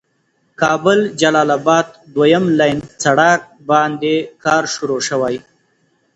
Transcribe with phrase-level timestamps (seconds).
[0.61, 5.37] کابل جلال آباد دويم لين سړک باندې کار شروع شوي.